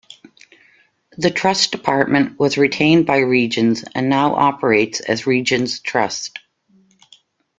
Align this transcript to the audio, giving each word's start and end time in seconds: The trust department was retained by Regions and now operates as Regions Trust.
The 1.15 1.29
trust 1.29 1.71
department 1.71 2.39
was 2.39 2.57
retained 2.57 3.05
by 3.05 3.17
Regions 3.19 3.83
and 3.93 4.09
now 4.09 4.33
operates 4.33 4.99
as 4.99 5.27
Regions 5.27 5.79
Trust. 5.79 6.39